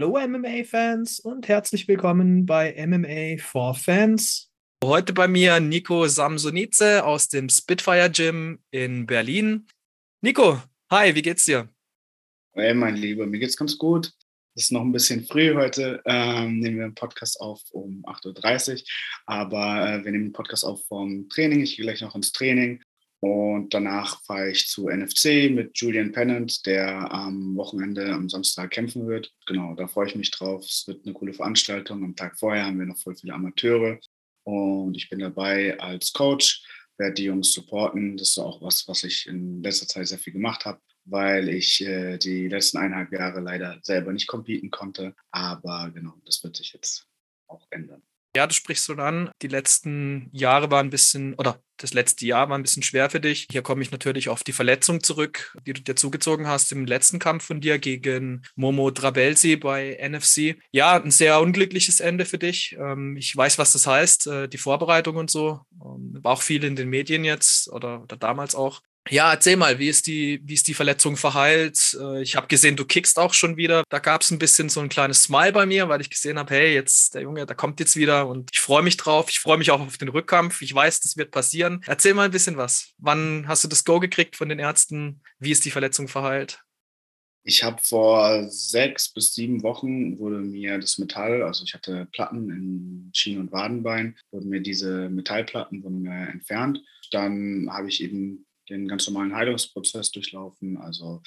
[0.00, 4.48] Hallo MMA-Fans und herzlich willkommen bei MMA for Fans.
[4.84, 9.66] Heute bei mir Nico Samsonice aus dem Spitfire Gym in Berlin.
[10.20, 11.68] Nico, hi, wie geht's dir?
[12.52, 14.12] Hey, mein Lieber, mir geht's ganz gut.
[14.54, 16.00] Es ist noch ein bisschen früh heute.
[16.04, 18.80] Ähm, nehmen wir einen Podcast auf um 8.30 Uhr.
[19.26, 21.58] Aber äh, wir nehmen den Podcast auf vom Training.
[21.62, 22.80] Ich gehe gleich noch ins Training.
[23.20, 29.08] Und danach fahre ich zu NFC mit Julian Pennant, der am Wochenende, am Samstag kämpfen
[29.08, 29.32] wird.
[29.46, 30.64] Genau, da freue ich mich drauf.
[30.64, 32.04] Es wird eine coole Veranstaltung.
[32.04, 33.98] Am Tag vorher haben wir noch voll viele Amateure.
[34.44, 36.64] Und ich bin dabei als Coach,
[36.96, 38.16] werde die Jungs supporten.
[38.16, 41.84] Das ist auch was, was ich in letzter Zeit sehr viel gemacht habe, weil ich
[41.84, 45.16] äh, die letzten eineinhalb Jahre leider selber nicht competen konnte.
[45.32, 47.08] Aber genau, das wird sich jetzt
[47.48, 48.02] auch ändern.
[48.36, 49.30] Ja, du sprichst so an.
[49.42, 53.20] Die letzten Jahre waren ein bisschen, oder das letzte Jahr war ein bisschen schwer für
[53.20, 53.46] dich.
[53.50, 57.18] Hier komme ich natürlich auf die Verletzung zurück, die du dir zugezogen hast im letzten
[57.18, 60.56] Kampf von dir gegen Momo Drabelsi bei NFC.
[60.72, 62.76] Ja, ein sehr unglückliches Ende für dich.
[62.78, 65.60] Ähm, ich weiß, was das heißt, äh, die Vorbereitung und so.
[65.72, 68.82] Ähm, war auch viel in den Medien jetzt oder, oder damals auch.
[69.10, 71.96] Ja, erzähl mal, wie ist die, wie ist die Verletzung verheilt?
[71.98, 73.84] Äh, ich habe gesehen, du kickst auch schon wieder.
[73.88, 76.54] Da gab es ein bisschen so ein kleines Smile bei mir, weil ich gesehen habe,
[76.54, 79.30] hey, jetzt der Junge, der kommt jetzt wieder und ich freue mich drauf.
[79.30, 80.60] Ich freue mich auch auf den Rückkampf.
[80.60, 81.82] Ich weiß, das wird passieren.
[81.86, 82.92] Erzähl mal ein bisschen was.
[82.98, 85.22] Wann hast du das Go gekriegt von den Ärzten?
[85.38, 86.62] Wie ist die Verletzung verheilt?
[87.44, 92.50] Ich habe vor sechs bis sieben Wochen wurde mir das Metall, also ich hatte Platten
[92.50, 96.82] in Schien- und Wadenbein, wurden mir diese Metallplatten wurden mir entfernt.
[97.10, 101.22] Dann habe ich eben den ganz normalen Heilungsprozess durchlaufen, also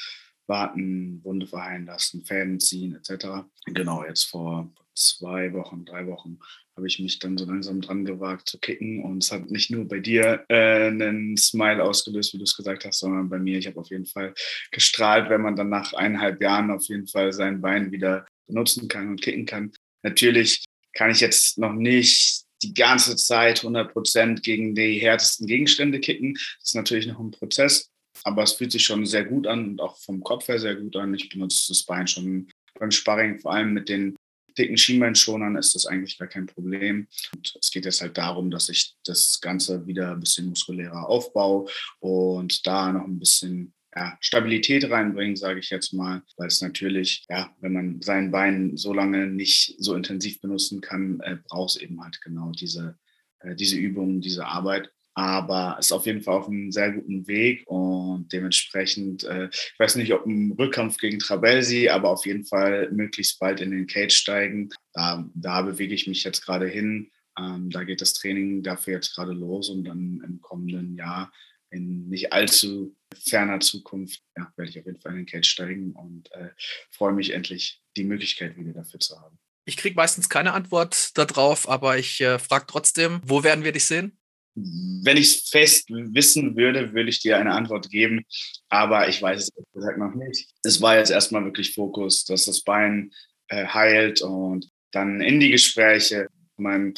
[0.48, 3.46] warten, Wunde verheilen lassen, Fäden ziehen etc.
[3.66, 6.40] Genau, jetzt vor zwei Wochen, drei Wochen
[6.76, 9.88] habe ich mich dann so langsam dran gewagt zu kicken und es hat nicht nur
[9.88, 13.58] bei dir äh, einen Smile ausgelöst, wie du es gesagt hast, sondern bei mir.
[13.58, 14.34] Ich habe auf jeden Fall
[14.72, 19.10] gestrahlt, wenn man dann nach eineinhalb Jahren auf jeden Fall sein Bein wieder benutzen kann
[19.10, 19.72] und kicken kann.
[20.04, 26.00] Natürlich kann ich jetzt noch nicht die ganze Zeit 100 Prozent gegen die härtesten Gegenstände
[26.00, 26.34] kicken.
[26.34, 27.90] Das ist natürlich noch ein Prozess,
[28.24, 30.96] aber es fühlt sich schon sehr gut an und auch vom Kopf her sehr gut
[30.96, 31.14] an.
[31.14, 32.50] Ich benutze das Bein schon
[32.80, 34.16] beim Sparring, vor allem mit den
[34.58, 37.08] dicken Schienbeinschonern ist das eigentlich gar kein Problem.
[37.34, 41.70] Und es geht jetzt halt darum, dass ich das Ganze wieder ein bisschen muskulärer aufbaue
[42.00, 47.26] und da noch ein bisschen ja, Stabilität reinbringen, sage ich jetzt mal, weil es natürlich,
[47.30, 51.82] ja, wenn man sein Bein so lange nicht so intensiv benutzen kann, äh, braucht es
[51.82, 52.98] eben halt genau diese,
[53.40, 54.92] äh, diese Übungen, diese Arbeit.
[55.14, 59.76] Aber es ist auf jeden Fall auf einem sehr guten Weg und dementsprechend, äh, ich
[59.78, 63.88] weiß nicht, ob ein Rückkampf gegen Trabelsi, aber auf jeden Fall möglichst bald in den
[63.88, 64.70] Cage steigen.
[64.94, 67.12] Da, da bewege ich mich jetzt gerade hin.
[67.38, 71.32] Ähm, da geht das Training dafür jetzt gerade los und dann im kommenden Jahr
[71.72, 75.94] in nicht allzu ferner Zukunft ja, werde ich auf jeden Fall in den Cage steigen
[75.94, 76.50] und äh,
[76.92, 79.38] freue mich endlich, die Möglichkeit wieder dafür zu haben.
[79.66, 83.86] Ich kriege meistens keine Antwort darauf, aber ich äh, frage trotzdem, wo werden wir dich
[83.86, 84.18] sehen?
[84.54, 88.26] Wenn ich es fest wissen würde, würde ich dir eine Antwort geben,
[88.68, 90.50] aber ich weiß es gesagt noch nicht.
[90.64, 93.12] Es war jetzt erstmal wirklich Fokus, dass das Bein
[93.48, 96.28] äh, heilt und dann in die Gespräche,
[96.58, 96.94] mein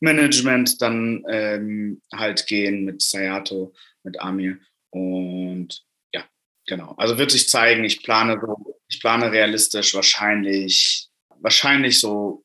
[0.00, 4.58] Management dann ähm, halt gehen mit Sayato mit Amir.
[4.90, 6.24] Und ja,
[6.66, 6.94] genau.
[6.96, 11.08] Also wird sich zeigen, ich plane so, ich plane realistisch wahrscheinlich,
[11.40, 12.44] wahrscheinlich so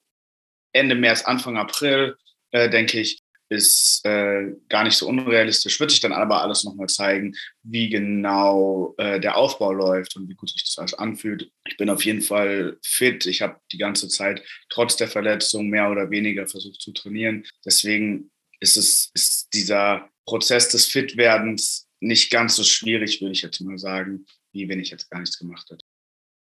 [0.73, 2.17] Ende März, Anfang April,
[2.51, 5.79] äh, denke ich, ist äh, gar nicht so unrealistisch.
[5.79, 10.35] Wird sich dann aber alles nochmal zeigen, wie genau äh, der Aufbau läuft und wie
[10.35, 11.51] gut sich das alles anfühlt.
[11.65, 13.25] Ich bin auf jeden Fall fit.
[13.25, 17.45] Ich habe die ganze Zeit trotz der Verletzung mehr oder weniger versucht zu trainieren.
[17.65, 23.59] Deswegen ist es ist dieser Prozess des Fitwerdens nicht ganz so schwierig, würde ich jetzt
[23.61, 25.83] mal sagen, wie wenn ich jetzt gar nichts gemacht hätte.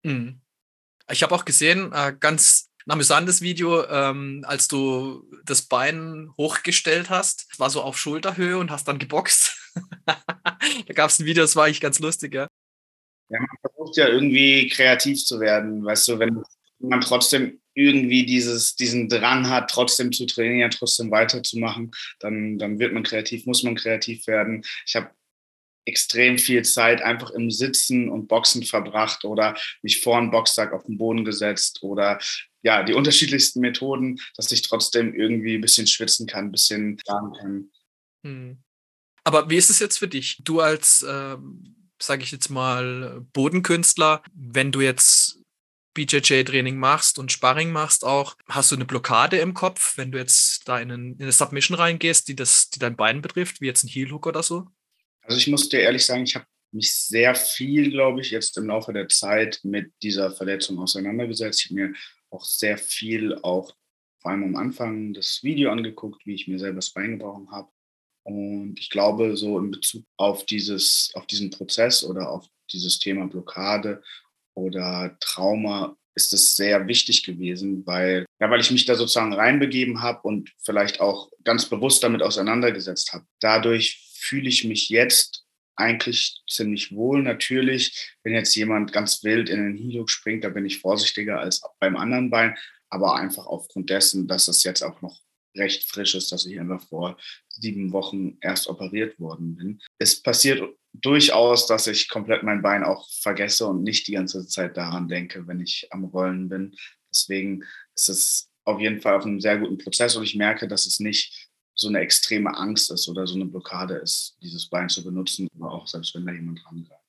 [0.02, 0.40] Mhm.
[1.08, 7.10] Ich habe auch gesehen, äh, ganz ein amüsantes Video, ähm, als du das Bein hochgestellt
[7.10, 7.46] hast.
[7.52, 9.56] Es war so auf Schulterhöhe und hast dann geboxt.
[10.06, 12.48] da gab es ein Video, das war eigentlich ganz lustig, ja.
[13.28, 16.42] Ja, man versucht ja irgendwie kreativ zu werden, weißt du, wenn
[16.80, 22.92] man trotzdem irgendwie dieses, diesen Drang hat, trotzdem zu trainieren, trotzdem weiterzumachen, dann, dann wird
[22.92, 24.64] man kreativ, muss man kreativ werden.
[24.86, 25.10] Ich habe
[25.86, 30.84] extrem viel Zeit einfach im Sitzen und Boxen verbracht oder mich vor einen Boxsack auf
[30.84, 32.18] den Boden gesetzt oder
[32.62, 37.32] ja, die unterschiedlichsten Methoden, dass ich trotzdem irgendwie ein bisschen schwitzen kann, ein bisschen planen
[37.32, 37.70] kann.
[38.24, 38.62] Hm.
[39.24, 40.38] Aber wie ist es jetzt für dich?
[40.44, 45.39] Du als, ähm, sage ich jetzt mal, Bodenkünstler, wenn du jetzt
[45.94, 50.68] BJJ-Training machst und Sparring machst auch, hast du eine Blockade im Kopf, wenn du jetzt
[50.68, 53.84] da in, einen, in eine Submission reingehst, die, das, die dein Bein betrifft, wie jetzt
[53.84, 54.66] ein Heel-Hook oder so?
[55.22, 58.66] Also ich muss dir ehrlich sagen, ich habe mich sehr viel, glaube ich, jetzt im
[58.66, 61.60] Laufe der Zeit mit dieser Verletzung auseinandergesetzt.
[61.64, 61.94] Ich habe mir
[62.30, 63.74] auch sehr viel auch
[64.20, 67.70] vor allem am Anfang das Video angeguckt, wie ich mir selber das Bein gebrochen habe.
[68.22, 73.26] Und ich glaube, so in Bezug auf, dieses, auf diesen Prozess oder auf dieses Thema
[73.26, 74.02] Blockade
[74.54, 80.02] oder Trauma ist es sehr wichtig gewesen, weil, ja, weil ich mich da sozusagen reinbegeben
[80.02, 83.24] habe und vielleicht auch ganz bewusst damit auseinandergesetzt habe.
[83.40, 85.44] Dadurch fühle ich mich jetzt
[85.76, 87.22] eigentlich ziemlich wohl.
[87.22, 91.62] Natürlich, wenn jetzt jemand ganz wild in den Hilux springt, da bin ich vorsichtiger als
[91.78, 92.56] beim anderen Bein,
[92.90, 95.20] aber einfach aufgrund dessen, dass es jetzt auch noch
[95.56, 97.16] recht frisch ist, dass ich einfach vor
[97.48, 99.80] sieben Wochen erst operiert worden bin.
[99.98, 100.62] Es passiert
[100.92, 105.46] durchaus, dass ich komplett mein Bein auch vergesse und nicht die ganze Zeit daran denke,
[105.46, 106.74] wenn ich am Rollen bin.
[107.10, 107.64] Deswegen
[107.94, 111.00] ist es auf jeden Fall auf einem sehr guten Prozess und ich merke, dass es
[111.00, 115.48] nicht so eine extreme Angst ist oder so eine Blockade ist, dieses Bein zu benutzen,
[115.56, 117.00] aber auch selbst wenn da jemand rangreift.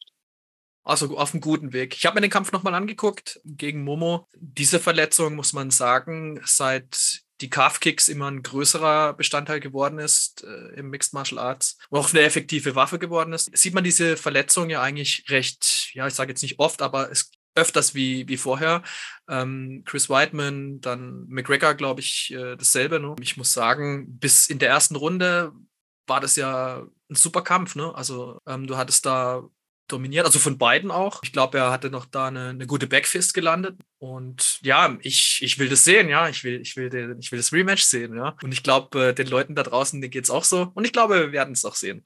[0.83, 1.95] Also auf einem guten Weg.
[1.95, 4.27] Ich habe mir den Kampf nochmal angeguckt gegen Momo.
[4.35, 10.75] Diese Verletzung, muss man sagen, seit die Calf-Kicks immer ein größerer Bestandteil geworden ist äh,
[10.75, 14.69] im Mixed Martial Arts und auch eine effektive Waffe geworden ist, sieht man diese Verletzung
[14.69, 18.81] ja eigentlich recht, ja, ich sage jetzt nicht oft, aber es öfters wie, wie vorher.
[19.27, 22.99] Ähm, Chris Whiteman, dann McGregor, glaube ich, äh, dasselbe.
[22.99, 23.15] Ne?
[23.19, 25.51] Ich muss sagen, bis in der ersten Runde
[26.07, 27.75] war das ja ein super Kampf.
[27.75, 27.93] Ne?
[27.93, 29.43] Also ähm, du hattest da
[29.91, 31.21] dominiert, also von beiden auch.
[31.23, 33.77] Ich glaube, er hatte noch da eine, eine, gute Backfist gelandet.
[33.99, 36.29] Und ja, ich, ich will das sehen, ja.
[36.29, 38.35] Ich will, ich will, den, ich will das Rematch sehen, ja.
[38.41, 40.71] Und ich glaube, äh, den Leuten da draußen, geht es auch so.
[40.73, 42.03] Und ich glaube, wir werden es auch sehen.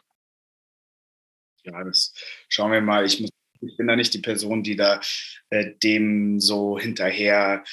[1.64, 2.14] Ja, das
[2.50, 3.06] schauen wir mal.
[3.06, 5.02] Ich, muss, ich bin da nicht die Person, die da
[5.50, 7.64] äh, dem so hinterher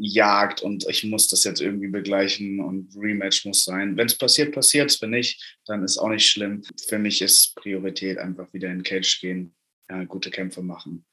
[0.00, 3.96] jagt und ich muss das jetzt irgendwie begleichen und Rematch muss sein.
[3.96, 5.00] Wenn es passiert, passiert es.
[5.02, 6.62] Wenn nicht, dann ist auch nicht schlimm.
[6.88, 9.54] Für mich ist Priorität einfach wieder in Cage gehen,
[9.90, 11.04] ja, gute Kämpfe machen,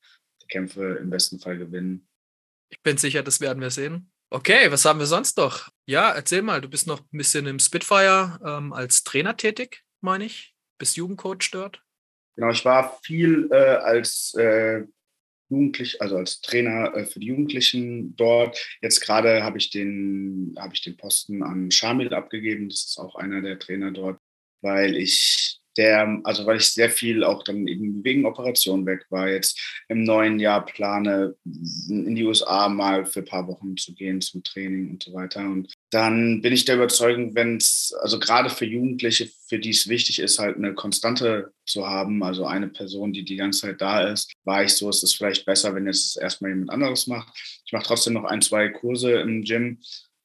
[0.42, 2.08] die Kämpfe im besten Fall gewinnen.
[2.70, 4.12] Ich bin sicher, das werden wir sehen.
[4.30, 5.70] Okay, was haben wir sonst noch?
[5.86, 10.26] Ja, erzähl mal, du bist noch ein bisschen im Spitfire ähm, als Trainer tätig, meine
[10.26, 10.54] ich.
[10.78, 11.82] Bist Jugendcoach dort?
[12.36, 14.84] Genau, ich war viel äh, als äh,
[15.50, 18.58] Jugendlich, also als Trainer äh, für die Jugendlichen dort.
[18.82, 22.70] Jetzt gerade habe ich den, habe ich den Posten an Shamil abgegeben.
[22.70, 24.20] Das ist auch einer der Trainer dort,
[24.62, 29.30] weil ich der, also weil ich sehr viel auch dann eben wegen Operation weg war,
[29.30, 34.20] jetzt im neuen Jahr plane, in die USA mal für ein paar Wochen zu gehen
[34.20, 35.42] zum Training und so weiter.
[35.42, 39.88] Und dann bin ich der Überzeugung, wenn es, also gerade für Jugendliche, für die es
[39.88, 44.10] wichtig ist, halt eine Konstante zu haben, also eine Person, die die ganze Zeit da
[44.10, 47.30] ist, war ich so, es ist vielleicht besser, wenn jetzt erstmal jemand anderes macht.
[47.66, 49.80] Ich mache trotzdem noch ein, zwei Kurse im Gym,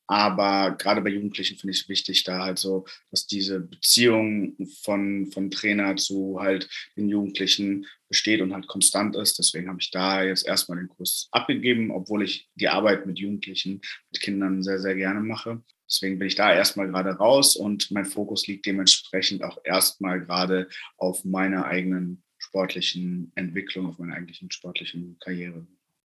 [0.06, 5.30] aber gerade bei Jugendlichen finde ich es wichtig, da halt so, dass diese Beziehung von,
[5.32, 9.38] von Trainer zu halt den Jugendlichen besteht und halt konstant ist.
[9.38, 13.80] Deswegen habe ich da jetzt erstmal den Kurs abgegeben, obwohl ich die Arbeit mit Jugendlichen,
[14.10, 15.62] mit Kindern sehr, sehr gerne mache.
[15.88, 20.68] Deswegen bin ich da erstmal gerade raus und mein Fokus liegt dementsprechend auch erstmal gerade
[20.96, 25.66] auf meiner eigenen sportlichen Entwicklung, auf meiner eigentlichen sportlichen Karriere.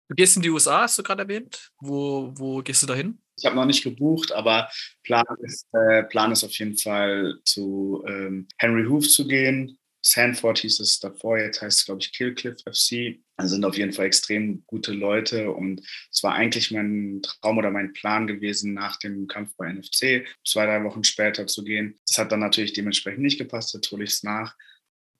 [0.09, 1.71] Du gehst in die USA, hast du gerade erwähnt.
[1.79, 3.19] Wo, wo gehst du da hin?
[3.39, 4.69] Ich habe noch nicht gebucht, aber
[5.03, 9.77] Plan ist, äh, Plan ist auf jeden Fall zu ähm, Henry Hoof zu gehen.
[10.01, 13.19] Sanford hieß es davor, jetzt heißt es, glaube ich, Killcliff FC.
[13.37, 15.81] Das sind auf jeden Fall extrem gute Leute und
[16.11, 20.65] es war eigentlich mein Traum oder mein Plan gewesen, nach dem Kampf bei NFC zwei,
[20.65, 21.99] drei Wochen später zu gehen.
[22.07, 24.55] Das hat dann natürlich dementsprechend nicht gepasst, jetzt hole ich es nach.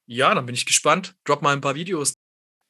[0.06, 1.16] Ja, dann bin ich gespannt.
[1.24, 2.19] Drop mal ein paar Videos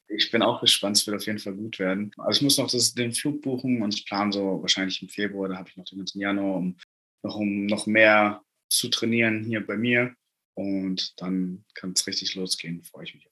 [0.10, 2.12] ich bin auch gespannt, es wird auf jeden Fall gut werden.
[2.18, 5.50] Also ich muss noch das, den Flug buchen und ich plane so wahrscheinlich im Februar,
[5.50, 6.78] da habe ich noch den ganzen Januar, um
[7.24, 10.16] noch, um noch mehr zu trainieren hier bei mir.
[10.56, 13.30] Und dann kann es richtig losgehen, freue ich mich.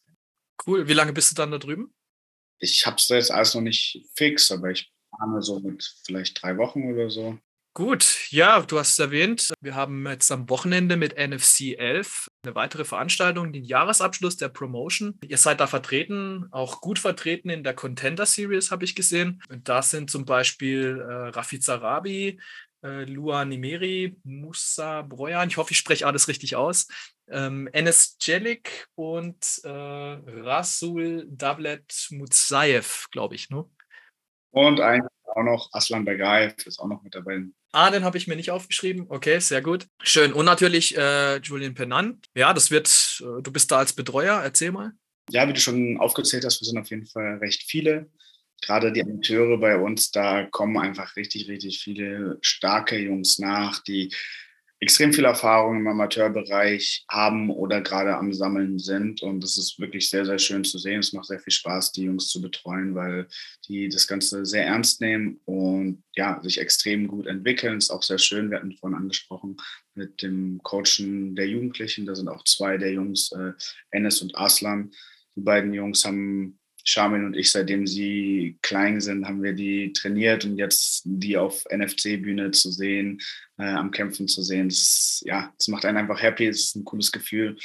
[0.66, 0.88] Cool.
[0.88, 1.94] Wie lange bist du dann da drüben?
[2.60, 6.58] Ich habe es jetzt alles noch nicht fix, aber ich plane so mit vielleicht drei
[6.58, 7.38] Wochen oder so.
[7.78, 9.54] Gut, ja, du hast es erwähnt.
[9.62, 15.20] Wir haben jetzt am Wochenende mit NFC 11 eine weitere Veranstaltung, den Jahresabschluss der Promotion.
[15.24, 19.44] Ihr seid da vertreten, auch gut vertreten in der Contender Series, habe ich gesehen.
[19.50, 22.40] Und da sind zum Beispiel äh, Rafi Zarabi,
[22.84, 26.88] äh, Lua Nimeri, Musa Broyan, ich hoffe, ich spreche alles richtig aus,
[27.30, 33.52] ähm, Enes Celik und äh, Rasul Davlet Mutsayev, glaube ich.
[33.52, 33.66] Ne?
[34.58, 35.04] Und ein
[35.36, 37.44] auch noch Aslan Bergaev ist auch noch mit dabei.
[37.72, 39.06] Ah, den habe ich mir nicht aufgeschrieben.
[39.08, 39.86] Okay, sehr gut.
[40.02, 40.34] Schön.
[40.34, 42.26] Und natürlich äh, Julian Pennant.
[42.36, 44.42] Ja, das wird, äh, du bist da als Betreuer.
[44.42, 44.94] Erzähl mal.
[45.30, 48.10] Ja, wie du schon aufgezählt hast, wir sind auf jeden Fall recht viele.
[48.62, 54.12] Gerade die Amateure bei uns, da kommen einfach richtig, richtig viele starke Jungs nach, die
[54.80, 59.24] extrem viel Erfahrung im Amateurbereich haben oder gerade am Sammeln sind.
[59.24, 61.00] Und das ist wirklich sehr, sehr schön zu sehen.
[61.00, 63.28] Es macht sehr viel Spaß, die Jungs zu betreuen, weil
[63.68, 67.78] die das Ganze sehr ernst nehmen und ja, sich extrem gut entwickeln.
[67.78, 68.52] Ist auch sehr schön.
[68.52, 69.58] Wir hatten vorhin angesprochen
[69.96, 72.06] mit dem Coachen der Jugendlichen.
[72.06, 73.54] Da sind auch zwei der Jungs, äh,
[73.90, 74.92] Enes und Aslan.
[75.36, 80.46] Die beiden Jungs haben Charmin und ich, seitdem sie klein sind, haben wir die trainiert
[80.46, 83.20] und jetzt die auf NFC-Bühne zu sehen,
[83.58, 86.86] äh, am Kämpfen zu sehen, das, ja, das macht einen einfach happy, es ist ein
[86.86, 87.58] cooles Gefühl.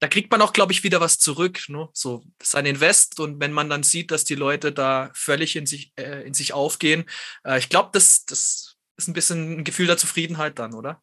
[0.00, 1.62] Da kriegt man auch, glaube ich, wieder was zurück.
[1.68, 1.88] Ne?
[1.94, 5.64] So, das ein Invest und wenn man dann sieht, dass die Leute da völlig in
[5.64, 7.04] sich, äh, in sich aufgehen,
[7.44, 11.02] äh, ich glaube, das, das ist ein bisschen ein Gefühl der Zufriedenheit dann, oder?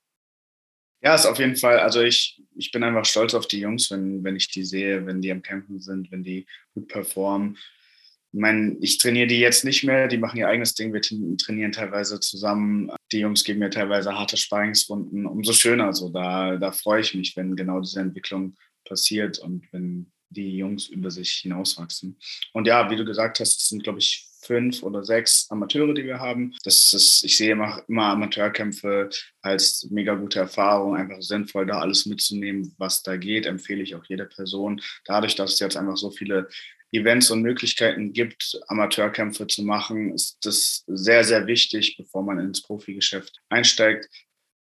[1.02, 1.80] Ja, ist auf jeden Fall.
[1.80, 5.22] Also ich, ich bin einfach stolz auf die Jungs, wenn, wenn ich die sehe, wenn
[5.22, 7.58] die am Campen sind, wenn die gut performen.
[8.34, 11.72] Ich meine, ich trainiere die jetzt nicht mehr, die machen ihr eigenes Ding, wir trainieren
[11.74, 12.92] teilweise zusammen.
[13.12, 15.26] Die Jungs geben mir teilweise harte Sparringsrunden.
[15.26, 15.88] Umso schöner.
[15.88, 18.56] Also da, da freue ich mich, wenn genau diese Entwicklung
[18.86, 22.18] passiert und wenn die Jungs über sich hinauswachsen.
[22.54, 26.06] Und ja, wie du gesagt hast, es sind, glaube ich, fünf oder sechs Amateure, die
[26.06, 26.56] wir haben.
[26.64, 29.10] Das ist, ich sehe immer, immer Amateurkämpfe
[29.42, 34.06] als mega gute Erfahrung, einfach sinnvoll, da alles mitzunehmen, was da geht, empfehle ich auch
[34.06, 34.82] jeder Person.
[35.06, 36.48] Dadurch, dass es jetzt einfach so viele
[36.92, 42.62] Events und Möglichkeiten gibt, Amateurkämpfe zu machen, ist das sehr, sehr wichtig, bevor man ins
[42.62, 44.10] Profigeschäft einsteigt,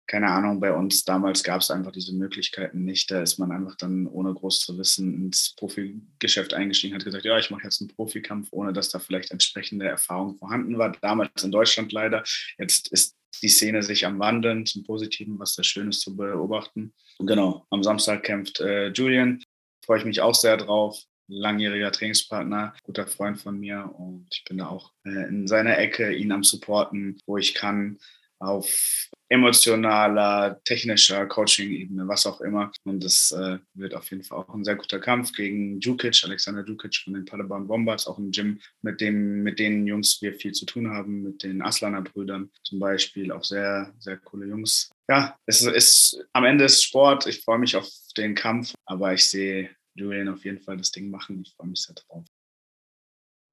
[0.09, 3.11] keine Ahnung, bei uns damals gab es einfach diese Möglichkeiten nicht.
[3.11, 7.37] Da ist man einfach dann, ohne groß zu wissen, ins Profigeschäft eingestiegen, hat gesagt, ja,
[7.37, 10.91] ich mache jetzt einen Profikampf, ohne dass da vielleicht entsprechende Erfahrung vorhanden war.
[10.99, 12.23] Damals in Deutschland leider.
[12.57, 16.91] Jetzt ist die Szene sich am Wandeln zum Positiven, was sehr schön ist zu beobachten.
[17.19, 19.43] Und genau, am Samstag kämpft äh, Julian.
[19.85, 20.99] Freue ich mich auch sehr drauf
[21.31, 26.11] langjähriger Trainingspartner, guter Freund von mir und ich bin da auch äh, in seiner Ecke,
[26.11, 27.99] ihn am Supporten, wo ich kann
[28.39, 32.71] auf emotionaler, technischer Coaching-Ebene, was auch immer.
[32.83, 36.63] Und das äh, wird auf jeden Fall auch ein sehr guter Kampf gegen Djukic, Alexander
[36.63, 40.53] Djukic von den Paderborn Bombers, auch ein Gym, mit dem, mit den Jungs wir viel
[40.53, 44.89] zu tun haben, mit den Aslaner Brüdern zum Beispiel, auch sehr, sehr coole Jungs.
[45.07, 47.27] Ja, es ist am Ende ist Sport.
[47.27, 51.09] Ich freue mich auf den Kampf, aber ich sehe Julian auf jeden Fall das Ding
[51.09, 51.41] machen.
[51.41, 52.25] Ich freue mich sehr drauf.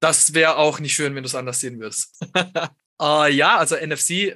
[0.00, 2.23] Das wäre auch nicht schön, wenn du es anders sehen würdest.
[3.00, 4.35] Uh, ja, also NFC, äh,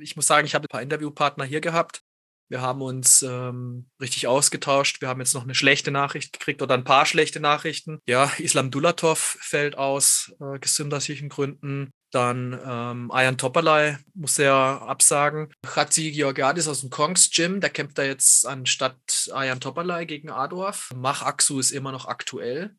[0.00, 2.02] ich muss sagen, ich habe ein paar Interviewpartner hier gehabt.
[2.50, 5.02] Wir haben uns ähm, richtig ausgetauscht.
[5.02, 8.00] Wir haben jetzt noch eine schlechte Nachricht gekriegt oder ein paar schlechte Nachrichten.
[8.06, 11.90] Ja, Islam Dulatov fällt aus äh, gesundheitlichen Gründen.
[12.10, 15.52] Dann ähm, Ayan Topalai muss er absagen.
[15.66, 20.90] Khatsi Georgiadis aus dem Kongs Gym, der kämpft da jetzt anstatt Ayan Topalai gegen Adorf.
[20.96, 22.74] Mach Aksu ist immer noch aktuell.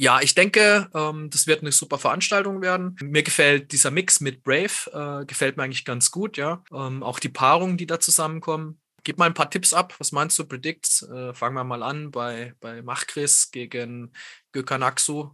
[0.00, 2.94] Ja, ich denke, ähm, das wird eine super Veranstaltung werden.
[3.02, 6.62] Mir gefällt dieser Mix mit Brave, äh, gefällt mir eigentlich ganz gut, ja.
[6.72, 8.80] Ähm, auch die Paarungen, die da zusammenkommen.
[9.02, 9.96] Gib mal ein paar Tipps ab.
[9.98, 11.02] Was meinst du, Predicts?
[11.02, 14.12] Äh, fangen wir mal an bei, bei Machkris gegen
[14.52, 15.30] Gökhan Aksu.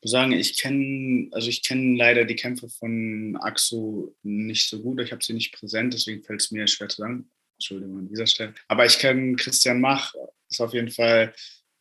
[0.00, 4.82] Ich muss sagen, ich kenne, also ich kenne leider die Kämpfe von Aksu nicht so
[4.82, 5.00] gut.
[5.00, 7.30] Ich habe sie nicht präsent, deswegen fällt es mir schwer zu sagen.
[7.56, 8.52] Entschuldigung an dieser Stelle.
[8.68, 10.12] Aber ich kenne Christian Mach,
[10.50, 11.32] ist auf jeden Fall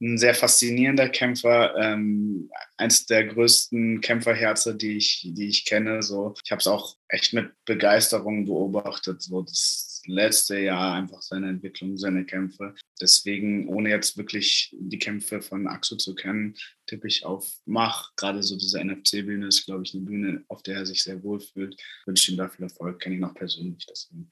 [0.02, 6.04] ein sehr faszinierender Kämpfer, ähm, eins der größten Kämpferherze, die ich, die ich kenne.
[6.04, 9.22] So, ich habe es auch echt mit Begeisterung beobachtet.
[9.22, 12.76] So das letzte Jahr einfach seine Entwicklung, seine Kämpfe.
[13.00, 18.16] Deswegen, ohne jetzt wirklich die Kämpfe von Axel zu kennen, tippe ich auf Mach.
[18.16, 21.40] Gerade so diese NFC-Bühne ist, glaube ich, eine Bühne, auf der er sich sehr wohl
[21.40, 21.82] fühlt.
[22.06, 23.86] Wünsche ihm da viel Erfolg, kenne ihn auch persönlich.
[23.86, 24.32] Deswegen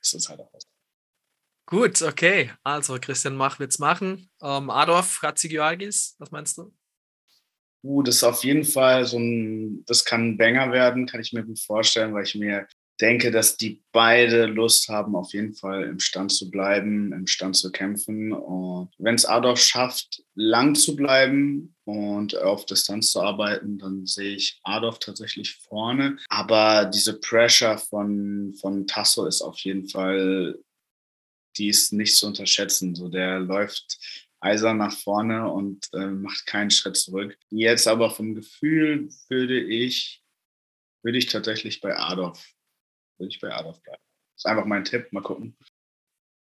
[0.00, 0.66] ist das halt auch was.
[1.66, 2.52] Gut, okay.
[2.62, 4.30] Also Christian Mach wird's machen.
[4.40, 6.72] Ähm, Adolf Ratzigiorgis, was meinst du?
[7.82, 11.32] Uh, das ist auf jeden Fall so ein, das kann ein Banger werden, kann ich
[11.32, 12.66] mir gut vorstellen, weil ich mir
[13.00, 17.56] denke, dass die beide Lust haben, auf jeden Fall im Stand zu bleiben, im Stand
[17.56, 18.32] zu kämpfen.
[18.32, 24.36] Und wenn es Adolf schafft, lang zu bleiben und auf Distanz zu arbeiten, dann sehe
[24.36, 26.16] ich Adolf tatsächlich vorne.
[26.28, 30.58] Aber diese Pressure von, von Tasso ist auf jeden Fall
[31.58, 32.94] die ist nicht zu unterschätzen.
[32.94, 33.98] So, der läuft
[34.40, 37.38] eisern nach vorne und äh, macht keinen Schritt zurück.
[37.50, 40.22] Jetzt aber vom Gefühl würde ich,
[41.02, 42.46] würde ich tatsächlich bei Adolf,
[43.18, 44.02] würde ich bei Adolf bleiben.
[44.34, 45.12] Das ist einfach mein Tipp.
[45.12, 45.56] Mal gucken.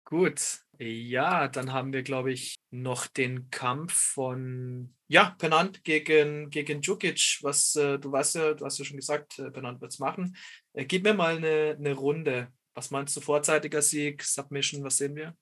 [0.06, 0.60] Gut.
[0.80, 7.40] Ja, dann haben wir, glaube ich, noch den Kampf von, ja, Penant gegen, gegen Djukic.
[7.42, 10.38] Was, äh, du weißt ja, du hast ja schon gesagt, äh, Penant wird es machen.
[10.74, 12.52] Äh, gib mir mal eine, eine Runde.
[12.74, 15.36] Was meinst du, vorzeitiger Sieg, Submission, was sehen wir?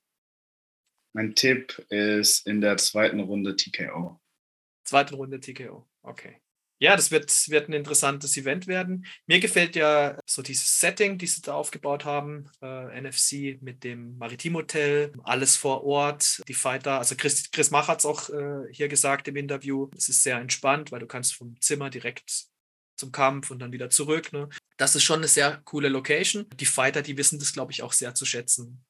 [1.13, 4.19] Mein Tipp ist in der zweiten Runde TKO.
[4.83, 6.41] Zweite Runde TKO, okay.
[6.79, 9.07] Ja, das wird, wird ein interessantes Event werden.
[9.25, 14.15] Mir gefällt ja so dieses Setting, das sie da aufgebaut haben, äh, NFC mit dem
[14.17, 16.99] Maritim Hotel, alles vor Ort, die Fighter.
[16.99, 19.89] Also Chris, Chris Mach hat es auch äh, hier gesagt im Interview.
[19.97, 22.45] Es ist sehr entspannt, weil du kannst vom Zimmer direkt
[22.97, 24.33] zum Kampf und dann wieder zurück.
[24.33, 24.49] Ne?
[24.77, 26.45] Das ist schon eine sehr coole Location.
[26.59, 28.83] Die Fighter, die wissen das, glaube ich, auch sehr zu schätzen.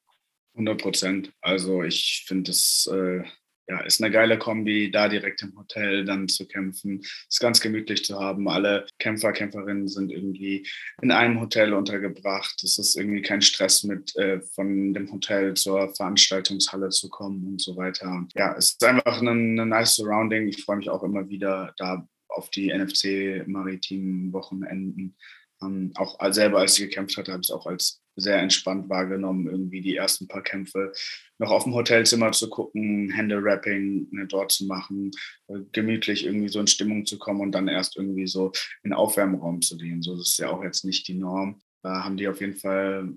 [0.54, 1.32] 100 Prozent.
[1.40, 3.22] Also ich finde es äh,
[3.68, 7.00] ja, ist eine geile Kombi, da direkt im Hotel dann zu kämpfen.
[7.00, 8.48] Ist ganz gemütlich zu haben.
[8.48, 10.66] Alle Kämpfer, Kämpferinnen sind irgendwie
[11.02, 12.62] in einem Hotel untergebracht.
[12.62, 17.60] Es ist irgendwie kein Stress mit äh, von dem Hotel zur Veranstaltungshalle zu kommen und
[17.60, 18.26] so weiter.
[18.34, 20.48] Ja, es ist einfach eine, nice Surrounding.
[20.48, 25.16] Ich freue mich auch immer wieder da auf die NFC maritimen Wochenenden.
[25.60, 29.48] Ähm, auch selber, als ich gekämpft hatte, habe ich es auch als sehr entspannt wahrgenommen,
[29.48, 30.92] irgendwie die ersten paar Kämpfe
[31.38, 35.10] noch auf dem Hotelzimmer zu gucken, Hände-Wrapping ne, dort zu machen,
[35.48, 38.52] äh, gemütlich irgendwie so in Stimmung zu kommen und dann erst irgendwie so
[38.82, 40.02] in Aufwärmraum zu gehen.
[40.02, 41.60] So das ist ja auch jetzt nicht die Norm.
[41.82, 43.16] Da haben die auf jeden Fall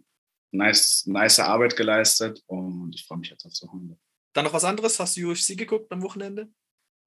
[0.51, 3.97] nice, nice Arbeit geleistet und ich freue mich jetzt auf so Hunde.
[4.33, 4.99] Dann noch was anderes?
[4.99, 6.49] Hast du UFC geguckt am Wochenende?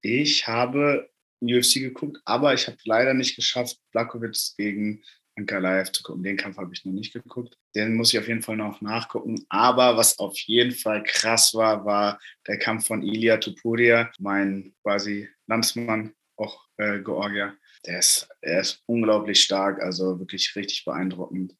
[0.02, 1.08] Ich habe
[1.40, 5.02] UFC geguckt, aber ich habe leider nicht geschafft, Blakowitz gegen
[5.36, 6.22] Ankalaev zu gucken.
[6.22, 7.58] Den Kampf habe ich noch nicht geguckt.
[7.74, 9.44] Den muss ich auf jeden Fall noch nachgucken.
[9.48, 15.28] Aber was auf jeden Fall krass war, war der Kampf von Ilya Tupuria, mein quasi
[15.46, 17.56] Landsmann, auch äh, Georgier.
[17.86, 21.54] Der ist, er ist unglaublich stark, also wirklich richtig beeindruckend.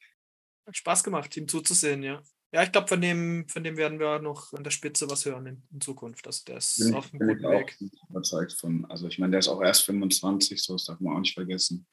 [0.67, 2.23] Hat Spaß gemacht, ihm zuzusehen, ja.
[2.55, 5.45] Ja, ich glaube, von dem, von dem werden wir noch an der Spitze was hören
[5.45, 6.25] in, in Zukunft.
[6.25, 7.77] Also der ist bin auf einem guten Weg.
[8.09, 8.85] Überzeugt von.
[8.89, 11.85] Also ich meine, der ist auch erst 25, so das darf man auch nicht vergessen.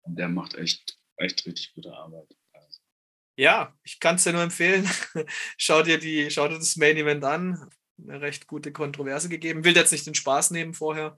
[0.00, 2.34] Und der macht echt, echt richtig gute Arbeit.
[2.54, 2.80] Also.
[3.36, 4.88] Ja, ich kann es dir nur empfehlen.
[5.58, 7.68] schau, dir die, schau dir das Main Event an.
[7.98, 9.64] Eine recht gute Kontroverse gegeben.
[9.64, 11.14] Will jetzt nicht den Spaß nehmen vorher.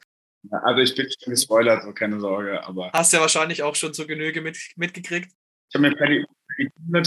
[0.50, 2.64] Ja, also ich bin schon gespoilert, so keine Sorge.
[2.64, 5.30] Aber Hast ja wahrscheinlich auch schon zur Genüge mit, mitgekriegt.
[5.68, 6.26] Ich habe mir Paddy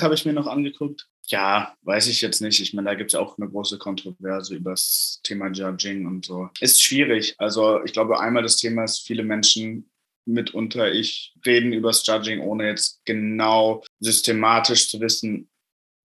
[0.02, 1.08] habe ich mir noch angeguckt.
[1.28, 2.60] Ja, weiß ich jetzt nicht.
[2.60, 6.50] Ich meine, da gibt es auch eine große Kontroverse über das Thema Judging und so.
[6.60, 7.36] Ist schwierig.
[7.38, 9.90] Also ich glaube, einmal das Thema ist, viele Menschen
[10.26, 15.50] mitunter ich reden über das Judging, ohne jetzt genau systematisch zu wissen,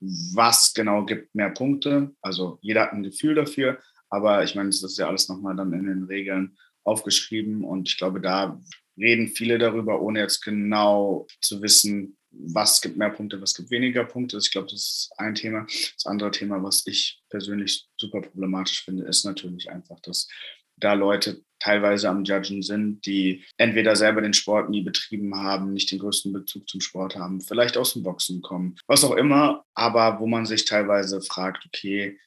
[0.01, 2.15] was genau gibt mehr Punkte.
[2.21, 3.79] Also jeder hat ein Gefühl dafür,
[4.11, 7.97] aber ich meine, das ist ja alles nochmal dann in den Regeln aufgeschrieben und ich
[7.97, 8.61] glaube, da
[8.97, 14.05] reden viele darüber, ohne jetzt genau zu wissen, was gibt mehr Punkte, was gibt weniger
[14.05, 14.39] Punkte.
[14.39, 15.67] Ich glaube, das ist ein Thema.
[15.95, 20.29] Das andere Thema, was ich persönlich super problematisch finde, ist natürlich einfach, dass
[20.77, 25.91] da Leute teilweise am Judgen sind, die entweder selber den Sport nie betrieben haben, nicht
[25.91, 30.21] den größten Bezug zum Sport haben, vielleicht aus dem Boxen kommen, was auch immer, aber
[30.21, 32.19] wo man sich teilweise fragt, okay,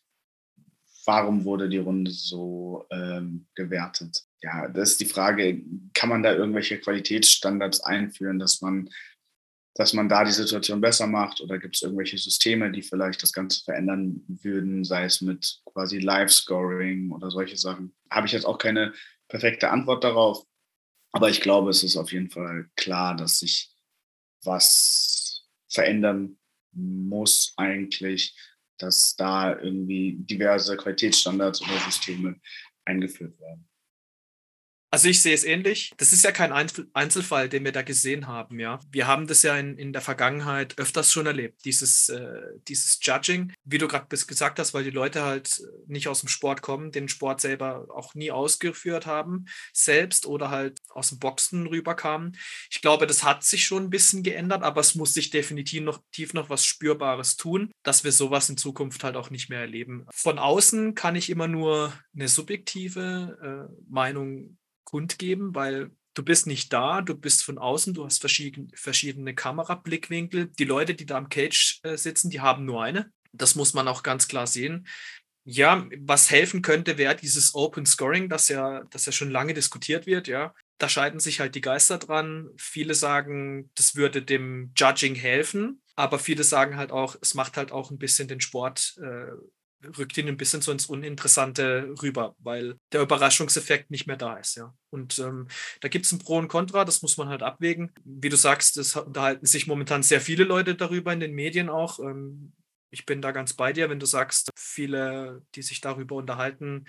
[1.05, 4.23] warum wurde die Runde so ähm, gewertet?
[4.41, 5.61] Ja, das ist die Frage,
[5.93, 8.89] kann man da irgendwelche Qualitätsstandards einführen, dass man
[9.77, 13.31] dass man da die Situation besser macht oder gibt es irgendwelche Systeme, die vielleicht das
[13.31, 17.95] Ganze verändern würden, sei es mit quasi Live-Scoring oder solche Sachen.
[18.09, 18.93] Habe ich jetzt auch keine
[19.27, 20.43] perfekte Antwort darauf,
[21.11, 23.71] aber ich glaube, es ist auf jeden Fall klar, dass sich
[24.43, 26.39] was verändern
[26.71, 28.35] muss eigentlich,
[28.79, 32.39] dass da irgendwie diverse Qualitätsstandards oder Systeme
[32.85, 33.69] eingeführt werden.
[34.89, 35.91] Also ich sehe es ähnlich.
[35.97, 38.79] Das ist ja kein Einzelfall, den wir da gesehen haben, ja.
[38.89, 43.51] Wir haben das ja in, in der Vergangenheit öfters schon erlebt, dieses, äh, dieses Judging,
[43.65, 47.09] wie du gerade gesagt hast, weil die Leute halt nicht aus dem Sport kommen, den
[47.09, 52.37] Sport selber auch nie ausgeführt haben, selbst oder halt aus dem Boxen rüberkamen.
[52.71, 56.01] Ich glaube, das hat sich schon ein bisschen geändert, aber es muss sich definitiv noch,
[56.13, 60.05] tief noch was Spürbares tun, dass wir sowas in Zukunft halt auch nicht mehr erleben.
[60.13, 66.71] Von außen kann ich immer nur eine subjektive äh, Meinung kundgeben, weil du bist nicht
[66.71, 70.47] da, du bist von außen, du hast verschiedene, verschiedene Kamerablickwinkel.
[70.47, 73.11] Die Leute, die da am Cage äh, sitzen, die haben nur eine.
[73.33, 74.87] Das muss man auch ganz klar sehen.
[75.43, 80.05] Ja, was helfen könnte, wäre dieses Open Scoring, das ja, das ja schon lange diskutiert
[80.05, 80.53] wird, ja.
[80.77, 82.49] Da scheiden sich halt die Geister dran.
[82.57, 87.71] Viele sagen, das würde dem Judging helfen, aber viele sagen halt auch, es macht halt
[87.71, 89.31] auch ein bisschen den Sport äh,
[89.97, 94.55] rückt ihn ein bisschen so ins Uninteressante rüber, weil der Überraschungseffekt nicht mehr da ist,
[94.55, 94.73] ja.
[94.89, 95.47] Und ähm,
[95.81, 97.91] da gibt es ein Pro und Contra, das muss man halt abwägen.
[98.03, 101.99] Wie du sagst, es unterhalten sich momentan sehr viele Leute darüber in den Medien auch.
[101.99, 102.53] Ähm,
[102.89, 106.85] ich bin da ganz bei dir, wenn du sagst, viele, die sich darüber unterhalten,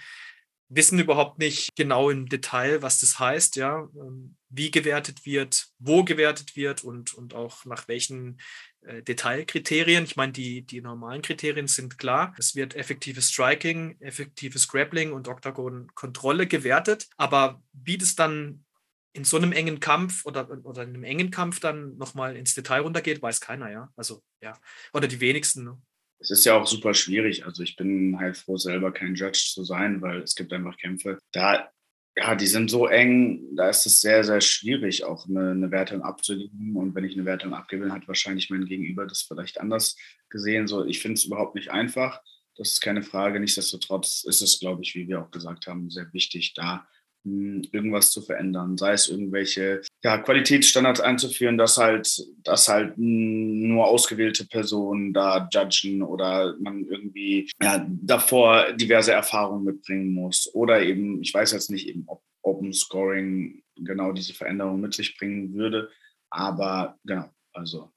[0.69, 6.05] wissen überhaupt nicht genau im Detail, was das heißt, ja, ähm, wie gewertet wird, wo
[6.05, 8.39] gewertet wird und, und auch nach welchen
[8.83, 10.05] Detailkriterien.
[10.05, 12.35] Ich meine, die, die normalen Kriterien sind klar.
[12.39, 17.09] Es wird effektives Striking, effektives Grappling und Octagon-Kontrolle gewertet.
[17.17, 18.65] Aber wie das dann
[19.13, 22.81] in so einem engen Kampf oder, oder in einem engen Kampf dann nochmal ins Detail
[22.81, 23.93] runtergeht, weiß keiner, ja.
[23.97, 24.57] Also, ja.
[24.93, 25.65] Oder die wenigsten.
[25.65, 25.81] Ne?
[26.21, 27.45] Es ist ja auch super schwierig.
[27.45, 31.19] Also ich bin halt froh, selber kein Judge zu sein, weil es gibt einfach Kämpfe.
[31.33, 31.71] Da,
[32.19, 36.03] ja, die sind so eng, da ist es sehr, sehr schwierig, auch eine, eine Wertung
[36.03, 36.75] abzugeben.
[36.77, 39.97] Und wenn ich eine Wertung abgebe, hat wahrscheinlich mein Gegenüber das vielleicht anders
[40.29, 40.67] gesehen.
[40.67, 42.21] So, ich finde es überhaupt nicht einfach.
[42.57, 43.39] Das ist keine Frage.
[43.39, 46.89] Nichtsdestotrotz ist es, glaube ich, wie wir auch gesagt haben, sehr wichtig, da
[47.25, 54.47] irgendwas zu verändern, sei es irgendwelche ja, Qualitätsstandards einzuführen, dass halt, dass halt nur ausgewählte
[54.47, 60.49] Personen da judgen oder man irgendwie ja, davor diverse Erfahrungen mitbringen muss.
[60.55, 65.17] Oder eben, ich weiß jetzt nicht, eben, ob Open Scoring genau diese Veränderung mit sich
[65.19, 65.91] bringen würde,
[66.31, 67.91] aber genau, also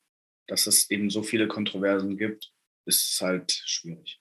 [0.47, 2.51] dass es eben so viele Kontroversen gibt,
[2.85, 4.20] ist halt schwierig.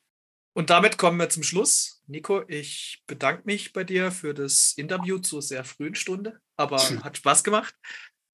[0.60, 2.02] Und damit kommen wir zum Schluss.
[2.06, 7.16] Nico, ich bedanke mich bei dir für das Interview zur sehr frühen Stunde, aber hat
[7.16, 7.74] Spaß gemacht.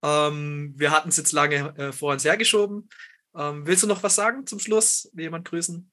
[0.02, 2.88] Ähm, wir hatten es jetzt lange äh, vor uns hergeschoben.
[3.36, 5.08] Ähm, willst du noch was sagen zum Schluss?
[5.16, 5.88] Jemand grüßen?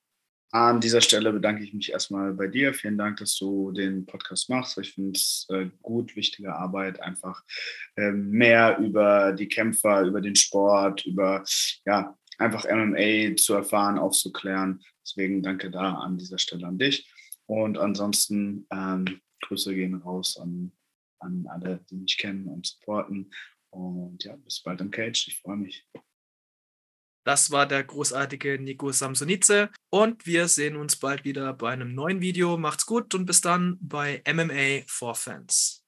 [0.50, 2.74] An dieser Stelle bedanke ich mich erstmal bei dir.
[2.74, 4.80] Vielen Dank, dass du den Podcast machst.
[4.80, 7.44] Ich finde es äh, gut, wichtige Arbeit, einfach
[7.96, 11.44] äh, mehr über die Kämpfer, über den Sport, über
[11.86, 14.82] ja, einfach MMA zu erfahren, aufzuklären.
[15.06, 17.12] Deswegen danke da an dieser Stelle an dich.
[17.46, 20.72] Und ansonsten ähm, Grüße gehen raus an,
[21.20, 23.32] an alle, die mich kennen und supporten.
[23.70, 25.28] Und ja, bis bald im Cage.
[25.28, 25.88] Ich freue mich.
[27.26, 32.20] Das war der großartige Nico Samsonice und wir sehen uns bald wieder bei einem neuen
[32.20, 32.58] Video.
[32.58, 35.82] Macht's gut und bis dann bei MMA for Fans.